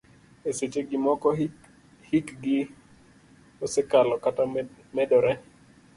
E 0.49 0.51
seche 0.59 0.81
gi 0.89 0.97
moko 1.05 1.29
hikgi 2.11 2.57
osekalo 3.65 4.15
kata 4.23 4.43
medore. 4.97 5.33